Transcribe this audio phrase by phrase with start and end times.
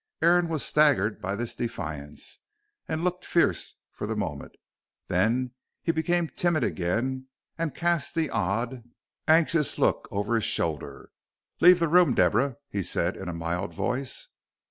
[0.23, 2.39] Aaron was staggered by this defiance,
[2.87, 4.53] and looked fierce for the moment.
[5.09, 5.51] Then
[5.83, 8.83] he became timid again and cast the odd,
[9.27, 11.11] anxious look over his shoulder.
[11.59, 14.29] "Leave the room, Deborah," he said in a mild voice.